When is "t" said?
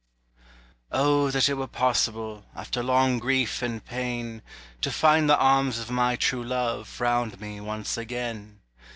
1.43-1.53